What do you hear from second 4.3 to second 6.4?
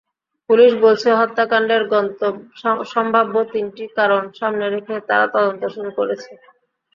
সামনে রেখে তারা তদন্ত শুরু করেছে।